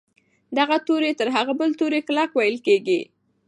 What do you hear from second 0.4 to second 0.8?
دغه